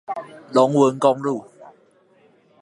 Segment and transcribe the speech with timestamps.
[0.51, 1.45] 龍汶公路